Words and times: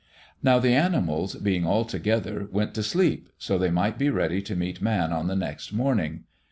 Now 0.41 0.57
the 0.57 0.73
animals, 0.73 1.35
being 1.35 1.63
all 1.63 1.85
together, 1.85 2.47
went 2.51 2.73
to 2.73 2.81
sleep, 2.81 3.29
so 3.37 3.59
they 3.59 3.69
might 3.69 3.99
be 3.99 4.09
ready 4.09 4.41
to 4.41 4.55
meet 4.55 4.81
Man 4.81 5.13
on 5.13 5.27
the 5.27 5.35
next 5.35 5.71
morning. 5.71 6.23